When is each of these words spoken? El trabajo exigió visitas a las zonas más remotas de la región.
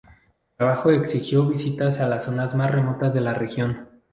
El 0.53 0.57
trabajo 0.57 0.89
exigió 0.89 1.45
visitas 1.45 1.99
a 1.99 2.07
las 2.09 2.25
zonas 2.25 2.55
más 2.55 2.71
remotas 2.71 3.13
de 3.13 3.21
la 3.21 3.35
región. 3.35 3.87